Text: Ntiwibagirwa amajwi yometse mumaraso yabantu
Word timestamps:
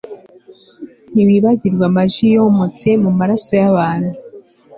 Ntiwibagirwa 1.11 1.83
amajwi 1.89 2.25
yometse 2.35 2.89
mumaraso 3.03 3.51
yabantu 3.61 4.11